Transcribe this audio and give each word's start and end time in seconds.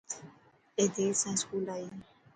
اي 0.77 0.85
دير 0.95 1.11
سان 1.21 1.33
اسڪول 1.37 1.65
آئي. 1.75 1.85